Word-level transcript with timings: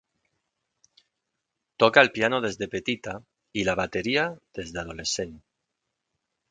Toca 1.83 2.05
el 2.05 2.09
piano 2.15 2.39
des 2.47 2.57
de 2.63 2.69
petita 2.77 3.15
i 3.63 3.67
la 3.69 3.79
bateria 3.83 4.27
des 4.61 4.77
d'adolescent. 4.79 5.41